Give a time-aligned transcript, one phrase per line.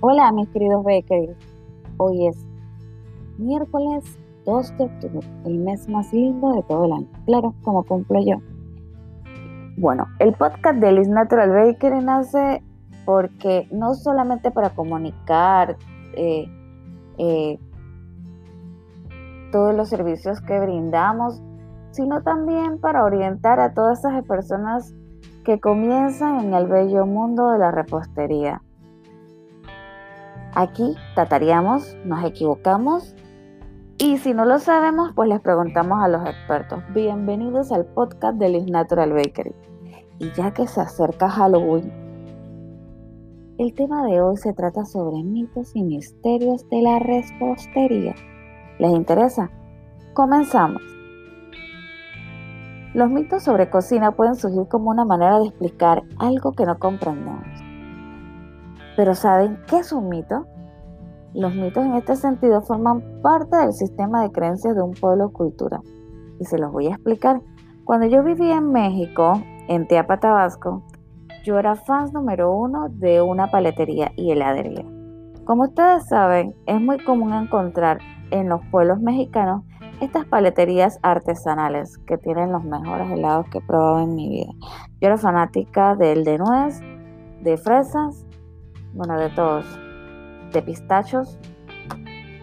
[0.00, 1.36] Hola mis queridos bakeries,
[1.96, 2.46] hoy es
[3.36, 4.04] miércoles
[4.44, 8.36] 2 de octubre, el mes más lindo de todo el año, claro, como cumplo yo.
[9.76, 12.62] Bueno, el podcast de Liz Natural Bakery nace
[13.04, 15.76] porque no solamente para comunicar
[16.14, 16.46] eh,
[17.18, 17.58] eh,
[19.50, 21.42] todos los servicios que brindamos,
[21.90, 24.94] sino también para orientar a todas esas personas
[25.44, 28.62] que comienzan en el bello mundo de la repostería.
[30.54, 33.14] Aquí tatareamos, nos equivocamos
[33.98, 36.82] y si no lo sabemos, pues les preguntamos a los expertos.
[36.94, 39.54] Bienvenidos al podcast de Liz Natural Bakery.
[40.18, 41.92] Y ya que se acerca Halloween,
[43.58, 48.14] el tema de hoy se trata sobre mitos y misterios de la repostería.
[48.78, 49.50] ¿Les interesa?
[50.14, 50.82] Comenzamos.
[52.94, 57.57] Los mitos sobre cocina pueden surgir como una manera de explicar algo que no comprendemos.
[58.98, 60.44] Pero ¿saben qué es un mito?
[61.32, 65.32] Los mitos en este sentido forman parte del sistema de creencias de un pueblo o
[65.32, 65.80] cultura.
[66.40, 67.40] Y se los voy a explicar.
[67.84, 70.82] Cuando yo vivía en México, en Teapa, Tabasco,
[71.44, 74.84] yo era fan número uno de una paletería y heladería.
[75.44, 78.00] Como ustedes saben, es muy común encontrar
[78.32, 79.62] en los pueblos mexicanos
[80.00, 84.52] estas paleterías artesanales que tienen los mejores helados que he probado en mi vida.
[85.00, 86.80] Yo era fanática del de nuez,
[87.42, 88.26] de fresas,
[88.92, 89.64] bueno, de todos,
[90.52, 91.38] de pistachos.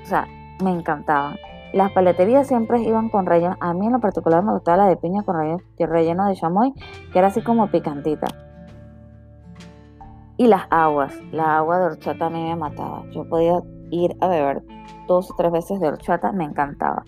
[0.04, 0.28] O sea,
[0.64, 1.38] me encantaban.
[1.74, 3.58] Las paleterías siempre iban con relleno.
[3.60, 5.36] A mí en lo particular me gustaba la de piña con
[5.78, 6.74] relleno, de chamoy,
[7.12, 8.28] que era así como picantita.
[10.38, 11.14] Y las aguas.
[11.32, 13.04] La agua de horchata a mí me mataba.
[13.12, 13.60] Yo podía
[13.92, 14.64] ir a beber
[15.08, 17.04] dos o tres veces de horchata, me encantaba.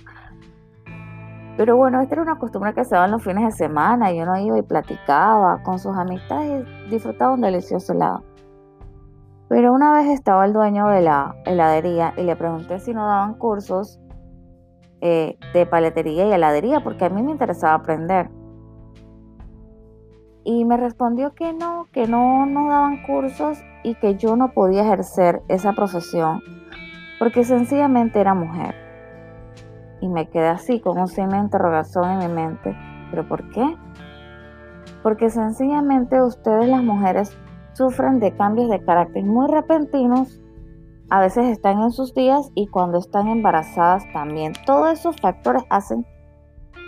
[1.57, 4.21] Pero bueno, esta era una costumbre que se daba en los fines de semana y
[4.21, 8.23] uno iba y platicaba con sus amistades y disfrutaba un delicioso helado.
[9.49, 13.35] Pero una vez estaba el dueño de la heladería y le pregunté si no daban
[13.35, 13.99] cursos
[14.99, 18.29] eh, de paletería y heladería porque a mí me interesaba aprender.
[20.43, 24.83] Y me respondió que no, que no, no daban cursos y que yo no podía
[24.83, 26.41] ejercer esa profesión
[27.19, 28.75] porque sencillamente era mujer.
[30.01, 32.75] Y me quedé así con un signo de interrogación en mi mente.
[33.09, 33.75] ¿Pero por qué?
[35.01, 37.35] Porque sencillamente ustedes las mujeres
[37.77, 40.41] sufren de cambios de carácter muy repentinos.
[41.09, 44.53] A veces están en sus días y cuando están embarazadas también.
[44.65, 46.05] Todos esos factores hacen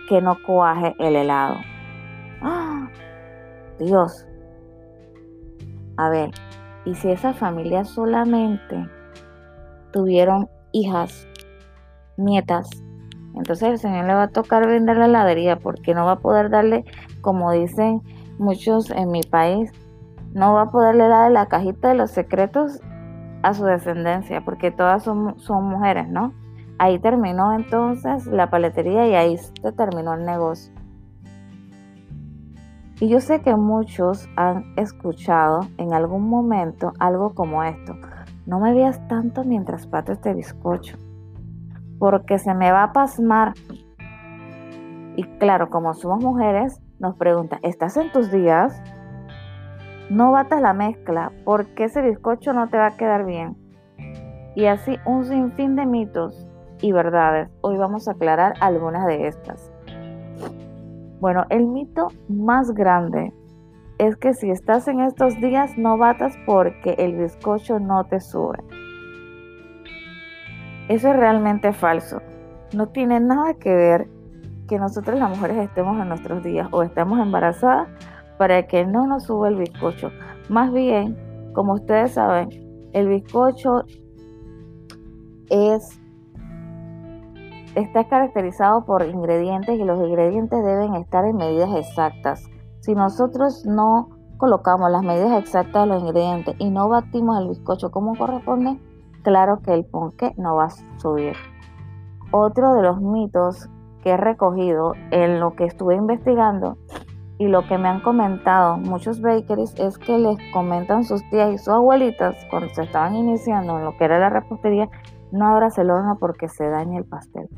[0.09, 1.57] que no cuaje el helado.
[2.41, 2.89] ¡Ah!
[3.77, 4.25] Dios.
[5.97, 6.31] A ver,
[6.85, 8.89] ¿y si esa familia solamente
[9.91, 11.27] tuvieron hijas,
[12.17, 12.69] nietas,
[13.35, 16.49] entonces el Señor le va a tocar vender la heladería porque no va a poder
[16.49, 16.83] darle,
[17.21, 18.01] como dicen
[18.37, 19.71] muchos en mi país,
[20.33, 22.81] no va a poderle dar la cajita de los secretos
[23.41, 26.33] a su descendencia porque todas son, son mujeres, ¿no?
[26.77, 30.73] Ahí terminó entonces la paletería y ahí se terminó el negocio.
[33.01, 37.95] Y yo sé que muchos han escuchado en algún momento algo como esto.
[38.45, 40.97] No me veas tanto mientras pato este bizcocho
[41.99, 43.53] porque se me va a pasmar.
[45.15, 48.81] Y claro, como somos mujeres, nos pregunta, ¿estás en tus días?
[50.09, 53.55] No batas la mezcla, porque ese bizcocho no te va a quedar bien.
[54.55, 56.47] Y así un sinfín de mitos
[56.81, 57.49] y verdades.
[57.61, 59.71] Hoy vamos a aclarar algunas de estas.
[61.19, 63.31] Bueno, el mito más grande
[63.99, 68.57] es que si estás en estos días no batas porque el bizcocho no te sube.
[70.87, 72.19] Eso es realmente falso.
[72.73, 74.07] No tiene nada que ver
[74.67, 77.89] que nosotros las mujeres estemos en nuestros días o estemos embarazadas
[78.39, 80.11] para que no nos suba el bizcocho.
[80.47, 81.17] Más bien,
[81.53, 82.47] como ustedes saben,
[82.93, 83.83] el bizcocho
[85.49, 85.99] es
[87.75, 92.49] está caracterizado por ingredientes y los ingredientes deben estar en medidas exactas.
[92.79, 94.07] Si nosotros no
[94.37, 98.79] colocamos las medidas exactas de los ingredientes y no batimos el bizcocho como corresponde,
[99.21, 101.35] claro que el ponque no va a subir.
[102.31, 103.67] Otro de los mitos
[104.01, 106.77] que he recogido en lo que estuve investigando
[107.39, 111.57] y lo que me han comentado muchos bakeries es que les comentan sus tías y
[111.57, 114.87] sus abuelitas cuando se estaban iniciando en lo que era la repostería,
[115.31, 117.49] no abras el horno porque se daña el pastel.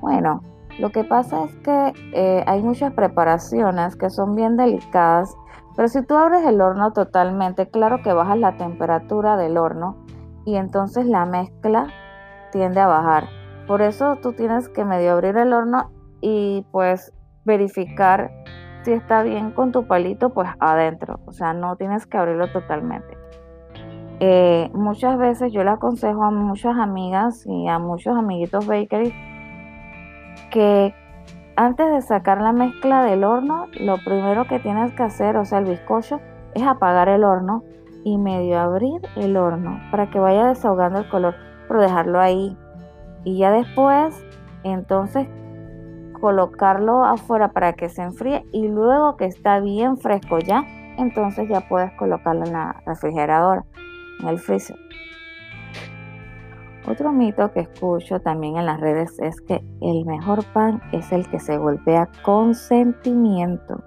[0.00, 0.40] Bueno,
[0.80, 5.36] lo que pasa es que eh, hay muchas preparaciones que son bien delicadas
[5.76, 9.96] pero si tú abres el horno totalmente, claro que bajas la temperatura del horno
[10.46, 11.88] y entonces la mezcla
[12.50, 13.28] tiende a bajar.
[13.66, 15.90] Por eso tú tienes que medio abrir el horno
[16.28, 17.12] y pues
[17.44, 18.32] verificar
[18.82, 21.20] si está bien con tu palito, pues adentro.
[21.24, 23.16] O sea, no tienes que abrirlo totalmente.
[24.18, 29.14] Eh, muchas veces yo le aconsejo a muchas amigas y a muchos amiguitos bakery
[30.50, 30.94] que
[31.54, 35.58] antes de sacar la mezcla del horno, lo primero que tienes que hacer, o sea,
[35.58, 36.20] el bizcocho,
[36.54, 37.62] es apagar el horno
[38.04, 41.36] y medio abrir el horno para que vaya desahogando el color,
[41.68, 42.56] pero dejarlo ahí.
[43.24, 44.24] Y ya después,
[44.64, 45.28] entonces,
[46.20, 50.64] colocarlo afuera para que se enfríe y luego que está bien fresco ya,
[50.98, 53.64] entonces ya puedes colocarlo en la refrigeradora,
[54.20, 54.76] en el freezer.
[56.88, 61.28] Otro mito que escucho también en las redes es que el mejor pan es el
[61.28, 63.82] que se golpea con sentimiento.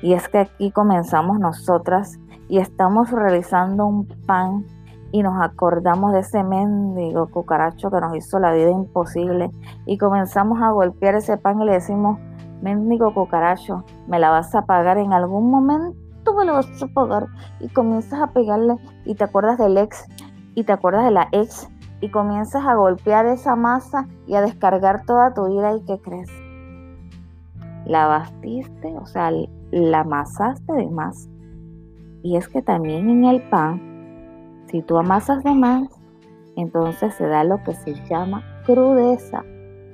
[0.00, 2.18] Y es que aquí comenzamos nosotras
[2.48, 4.64] y estamos realizando un pan
[5.12, 9.50] y nos acordamos de ese mendigo cucaracho que nos hizo la vida imposible
[9.84, 12.18] y comenzamos a golpear ese pan y le decimos,
[12.62, 17.26] mendigo cucaracho, me la vas a pagar en algún momento, me la vas a pagar
[17.60, 20.06] y comienzas a pegarle y te acuerdas del ex
[20.54, 21.68] y te acuerdas de la ex
[22.00, 26.30] y comienzas a golpear esa masa y a descargar toda tu ira y ¿qué crees?
[27.84, 29.30] La bastiste, o sea,
[29.70, 31.28] la amasaste de más.
[32.22, 33.91] Y es que también en el pan,
[34.72, 35.88] si tú amasas de más,
[36.56, 39.44] entonces se da lo que se llama crudeza,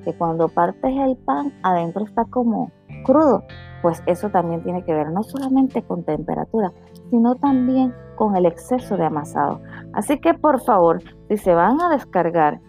[0.04, 2.70] que cuando partes el pan adentro está como
[3.04, 3.44] crudo.
[3.82, 6.72] Pues eso también tiene que ver no solamente con temperatura,
[7.10, 9.60] sino también con el exceso de amasado.
[9.92, 12.60] Así que por favor, si se van a descargar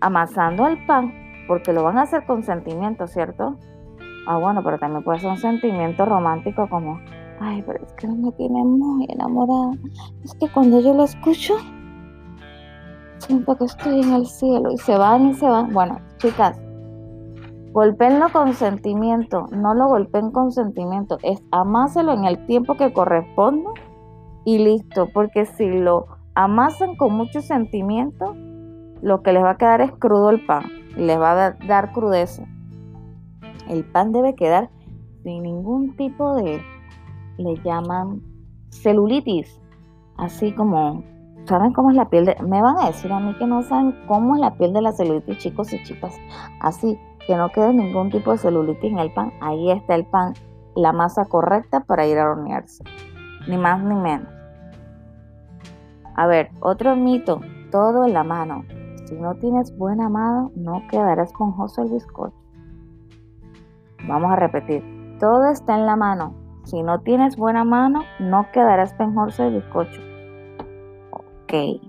[0.00, 1.12] amasando el pan,
[1.48, 3.56] porque lo van a hacer con sentimiento, ¿cierto?
[4.26, 7.00] Ah, bueno, pero también puede ser un sentimiento romántico como,
[7.40, 9.72] ay, pero es que me tiene muy enamorada.
[10.24, 11.54] Es que cuando yo lo escucho,
[13.18, 15.72] siento que estoy en el cielo y se van y se van.
[15.72, 16.58] Bueno, chicas,
[17.72, 23.70] golpeenlo con sentimiento, no lo golpeen con sentimiento, es amáselo en el tiempo que corresponda
[24.44, 28.34] y listo, porque si lo amasan con mucho sentimiento,
[29.02, 30.64] lo que les va a quedar es crudo el pan,
[30.96, 32.44] les va a dar crudeza.
[33.68, 34.70] El pan debe quedar
[35.22, 36.62] sin ningún tipo de,
[37.38, 38.22] le llaman
[38.70, 39.60] celulitis,
[40.16, 41.02] así como,
[41.44, 43.94] ¿saben cómo es la piel de, me van a decir a mí que no saben
[44.06, 46.16] cómo es la piel de la celulitis, chicos y chicas,
[46.60, 50.34] así, que no quede ningún tipo de celulitis en el pan, ahí está el pan,
[50.74, 52.84] la masa correcta para ir a hornearse,
[53.48, 54.28] ni más ni menos.
[56.14, 57.40] A ver, otro mito,
[57.70, 58.64] todo en la mano.
[59.06, 62.34] Si no tienes buena mano, no quedará esponjoso el bizcocho.
[64.08, 64.82] Vamos a repetir,
[65.20, 66.45] todo está en la mano.
[66.66, 70.00] Si no tienes buena mano, no quedará esponjoso el bizcocho.
[71.12, 71.80] Ok.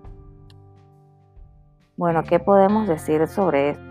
[1.98, 3.84] Bueno, ¿qué podemos decir sobre esto?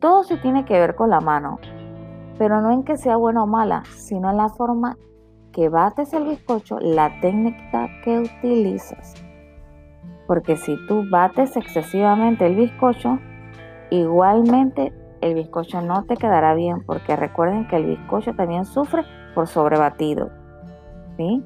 [0.00, 1.60] Todo se tiene que ver con la mano,
[2.36, 4.96] pero no en que sea buena o mala, sino en la forma
[5.52, 9.14] que bates el bizcocho, la técnica que utilizas.
[10.26, 13.20] Porque si tú bates excesivamente el bizcocho,
[13.90, 14.92] igualmente
[15.22, 19.04] el bizcocho no te quedará bien, porque recuerden que el bizcocho también sufre
[19.34, 20.30] por sobrebatido.
[21.16, 21.42] ¿Sí?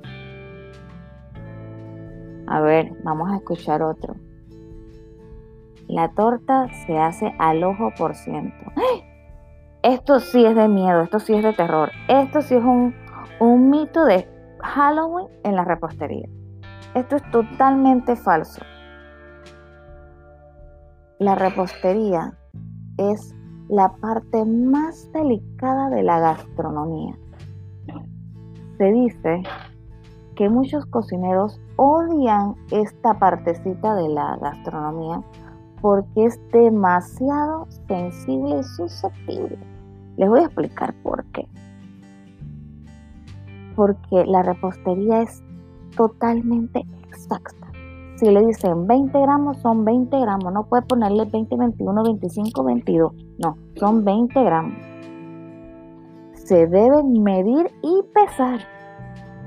[2.49, 4.17] A ver, vamos a escuchar otro.
[5.88, 8.73] La torta se hace al ojo por ciento.
[9.83, 11.92] Esto sí es de miedo, esto sí es de terror.
[12.09, 12.92] Esto sí es un
[13.40, 14.28] un mito de
[14.61, 16.28] Halloween en la repostería.
[16.95, 18.62] Esto es totalmente falso.
[21.18, 22.38] La repostería
[22.97, 23.35] es
[23.68, 27.16] la parte más delicada de la gastronomía.
[28.78, 29.42] Se dice
[30.35, 35.23] que muchos cocineros odian esta partecita de la gastronomía
[35.80, 39.58] porque es demasiado sensible y susceptible.
[40.16, 41.49] Les voy a explicar por qué
[43.76, 45.42] porque la repostería es
[45.96, 47.65] totalmente exacta.
[48.16, 50.50] Si le dicen 20 gramos, son 20 gramos.
[50.50, 53.12] No puede ponerle 20, 21, 25, 22.
[53.38, 54.75] No, son 20 gramos.
[56.32, 58.61] Se deben medir y pesar.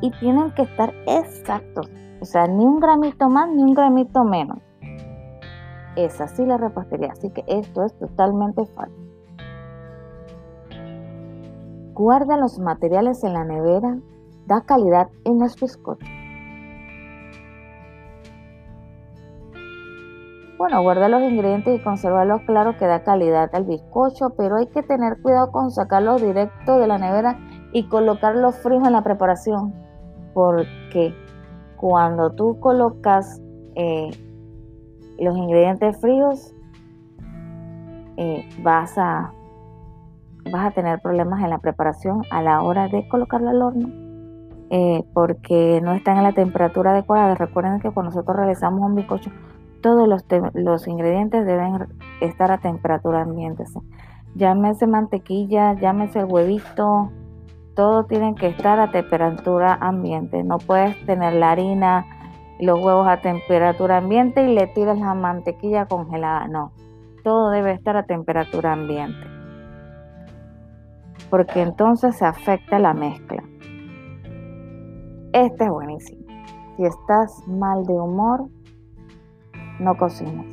[0.01, 1.89] Y tienen que estar exactos.
[2.21, 4.59] O sea, ni un gramito más ni un gramito menos.
[5.95, 7.11] Es así la repostería.
[7.13, 8.95] Así que esto es totalmente falso.
[11.93, 13.97] Guarda los materiales en la nevera
[14.45, 16.18] da calidad en los bizcochos.
[20.59, 24.83] Bueno, guarda los ingredientes y conservarlos claro que da calidad al bizcocho, pero hay que
[24.83, 27.39] tener cuidado con sacarlos directo de la nevera
[27.71, 29.73] y colocarlos fríos en la preparación,
[30.33, 31.15] porque
[31.77, 33.41] cuando tú colocas
[33.75, 34.09] eh,
[35.17, 36.53] los ingredientes fríos,
[38.17, 39.31] eh, vas a
[40.51, 44.09] vas a tener problemas en la preparación a la hora de colocarlo al horno.
[44.71, 47.33] Eh, porque no están en la temperatura adecuada.
[47.33, 49.31] Recuerden que cuando nosotros realizamos un bizcocho,
[49.81, 51.87] todos los, los ingredientes deben
[52.21, 53.63] estar a temperatura ambiente.
[54.35, 57.11] Llámese mantequilla, llámese huevito,
[57.75, 60.43] todo tiene que estar a temperatura ambiente.
[60.43, 62.05] No puedes tener la harina
[62.59, 66.47] los huevos a temperatura ambiente y le tiras la mantequilla congelada.
[66.47, 66.73] No,
[67.23, 69.27] todo debe estar a temperatura ambiente.
[71.29, 73.43] Porque entonces se afecta la mezcla.
[75.31, 76.25] Este es buenísimo.
[76.75, 78.47] Si estás mal de humor,
[79.79, 80.45] no cocines.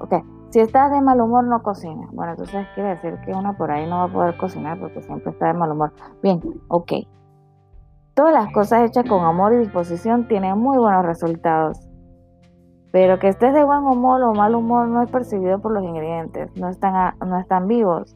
[0.00, 0.14] Ok,
[0.50, 2.10] si estás de mal humor, no cocines.
[2.12, 5.30] Bueno, entonces quiere decir que uno por ahí no va a poder cocinar porque siempre
[5.30, 5.92] está de mal humor.
[6.22, 6.92] Bien, ok.
[8.14, 11.80] Todas las cosas hechas con amor y disposición tienen muy buenos resultados.
[12.90, 16.50] Pero que estés de buen humor o mal humor no es percibido por los ingredientes,
[16.56, 18.14] no están, no están vivos.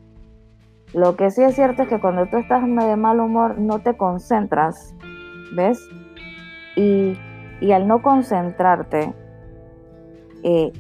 [0.93, 3.97] Lo que sí es cierto es que cuando tú estás de mal humor no te
[3.97, 4.95] concentras,
[5.55, 5.81] ¿ves?
[6.77, 7.17] Y
[7.73, 9.15] al no concentrarte,
[10.47, 10.73] eh,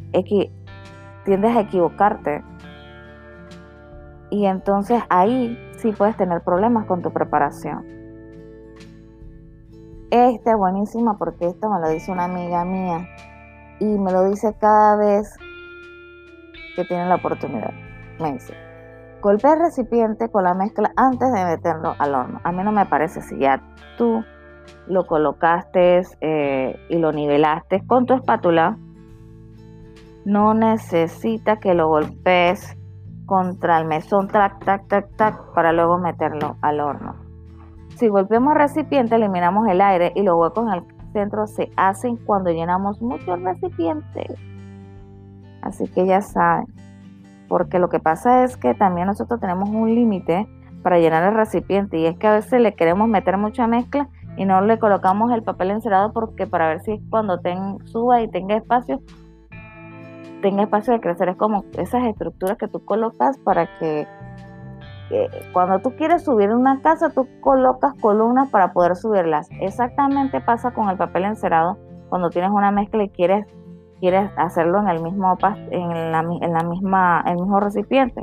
[1.25, 2.45] tiendes a equivocarte.
[4.31, 7.85] Y entonces ahí sí puedes tener problemas con tu preparación.
[10.11, 13.09] Esta es buenísima porque esta me lo dice una amiga mía
[13.81, 15.37] y me lo dice cada vez
[16.77, 17.73] que tiene la oportunidad.
[18.21, 18.55] Me dice,
[19.21, 22.41] golpea el recipiente con la mezcla antes de meterlo al horno.
[22.45, 23.61] A mí no me parece si ya
[23.99, 24.25] tú
[24.87, 28.79] lo colocaste eh, y lo nivelaste con tu espátula,
[30.27, 32.77] no necesita que lo golpees
[33.27, 37.15] contra el mesón, tac, tac, tac, tac, para luego meterlo al horno.
[37.95, 42.17] Si golpeamos el recipiente, eliminamos el aire y los huecos en el centro se hacen
[42.17, 44.35] cuando llenamos mucho el recipiente.
[45.63, 46.67] Así que ya saben,
[47.49, 50.49] porque lo que pasa es que también nosotros tenemos un límite
[50.83, 54.45] para llenar el recipiente y es que a veces le queremos meter mucha mezcla y
[54.45, 57.41] no le colocamos el papel encerado porque para ver si cuando
[57.85, 59.01] suba y tenga espacio
[60.47, 61.29] tenga espacio de crecer.
[61.31, 64.07] Es como esas estructuras que tú colocas para que
[65.53, 69.49] cuando tú quieres subir una casa, tú colocas columnas para poder subirlas.
[69.61, 71.79] Exactamente pasa con el papel encerado
[72.11, 73.45] cuando tienes una mezcla y quieres,
[73.99, 75.37] quieres hacerlo en el mismo
[75.73, 78.23] en la, en la misma, el mismo recipiente.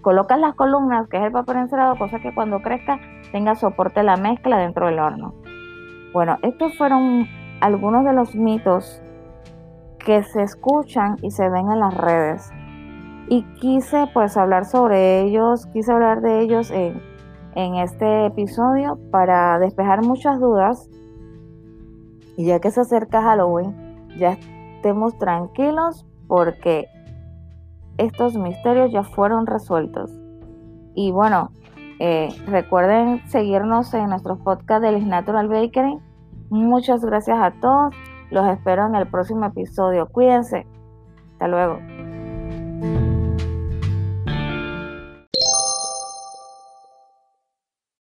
[0.00, 2.98] Colocas las columnas, que es el papel encerado, cosa que cuando crezca
[3.30, 5.34] tenga soporte la mezcla dentro del horno.
[6.14, 7.26] Bueno, estos fueron
[7.60, 9.02] algunos de los mitos
[10.08, 12.50] que se escuchan y se ven en las redes.
[13.28, 17.02] Y quise pues hablar sobre ellos, quise hablar de ellos en,
[17.54, 20.88] en este episodio para despejar muchas dudas.
[22.38, 24.38] Y ya que se acerca Halloween, ya
[24.76, 26.86] estemos tranquilos porque
[27.98, 30.10] estos misterios ya fueron resueltos.
[30.94, 31.50] Y bueno,
[31.98, 35.98] eh, recuerden seguirnos en nuestros podcast del Natural Bakery.
[36.48, 37.94] Muchas gracias a todos.
[38.30, 40.06] Los espero en el próximo episodio.
[40.06, 40.66] Cuídense.
[41.32, 41.78] Hasta luego.